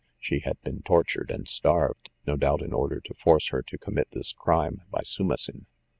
She 0.17 0.39
had 0.39 0.59
been 0.63 0.81
tortured 0.81 1.29
and 1.29 1.47
starved, 1.47 2.09
no 2.25 2.35
doubt 2.35 2.63
in 2.63 2.73
order 2.73 2.99
to 3.01 3.13
force 3.13 3.49
her 3.49 3.61
to 3.61 3.77
commit 3.77 4.09
this 4.09 4.33
crime, 4.33 4.81
by 4.89 5.01
Soumissin. 5.05 5.67